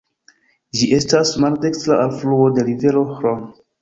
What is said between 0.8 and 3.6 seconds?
estas maldekstra alfluo de rivero Hron.